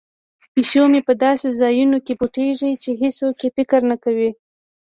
پیشو 0.53 0.83
مې 0.91 1.01
په 1.07 1.13
داسې 1.23 1.47
ځایونو 1.59 1.97
کې 2.05 2.13
پټیږي 2.19 2.71
چې 2.83 2.89
هیڅوک 3.01 3.35
یې 3.43 3.49
فکر 3.57 3.81
نه 3.91 3.97
کوي. 4.03 4.29